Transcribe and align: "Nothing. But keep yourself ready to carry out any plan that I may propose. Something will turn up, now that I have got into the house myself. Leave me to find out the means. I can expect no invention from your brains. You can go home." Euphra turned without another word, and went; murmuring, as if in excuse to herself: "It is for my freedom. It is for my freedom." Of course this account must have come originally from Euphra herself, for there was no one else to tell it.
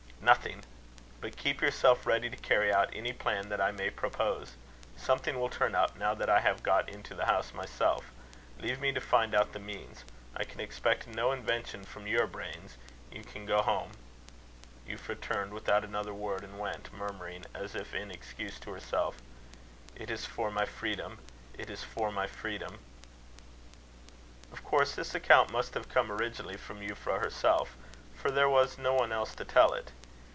"Nothing. 0.23 0.63
But 1.19 1.35
keep 1.35 1.61
yourself 1.61 2.05
ready 2.05 2.29
to 2.29 2.37
carry 2.37 2.71
out 2.71 2.91
any 2.93 3.11
plan 3.11 3.49
that 3.49 3.59
I 3.59 3.71
may 3.71 3.89
propose. 3.89 4.53
Something 4.95 5.39
will 5.39 5.49
turn 5.49 5.73
up, 5.73 5.97
now 5.97 6.13
that 6.13 6.29
I 6.29 6.39
have 6.39 6.61
got 6.61 6.87
into 6.87 7.15
the 7.15 7.25
house 7.25 7.55
myself. 7.55 8.05
Leave 8.59 8.79
me 8.79 8.91
to 8.91 9.01
find 9.01 9.33
out 9.33 9.51
the 9.51 9.59
means. 9.59 10.05
I 10.37 10.43
can 10.43 10.59
expect 10.59 11.07
no 11.07 11.31
invention 11.31 11.83
from 11.83 12.05
your 12.05 12.27
brains. 12.27 12.77
You 13.11 13.23
can 13.23 13.47
go 13.47 13.63
home." 13.63 13.93
Euphra 14.87 15.19
turned 15.19 15.55
without 15.55 15.83
another 15.83 16.13
word, 16.13 16.43
and 16.43 16.59
went; 16.59 16.93
murmuring, 16.93 17.43
as 17.55 17.73
if 17.73 17.95
in 17.95 18.11
excuse 18.11 18.59
to 18.59 18.69
herself: 18.71 19.17
"It 19.95 20.11
is 20.11 20.27
for 20.27 20.51
my 20.51 20.65
freedom. 20.65 21.17
It 21.57 21.71
is 21.71 21.83
for 21.83 22.11
my 22.11 22.27
freedom." 22.27 22.77
Of 24.53 24.63
course 24.63 24.93
this 24.93 25.15
account 25.15 25.51
must 25.51 25.73
have 25.73 25.89
come 25.89 26.11
originally 26.11 26.57
from 26.57 26.79
Euphra 26.79 27.17
herself, 27.19 27.75
for 28.15 28.29
there 28.29 28.47
was 28.49 28.77
no 28.77 28.93
one 28.93 29.11
else 29.11 29.33
to 29.33 29.43
tell 29.43 29.73
it. 29.73 29.91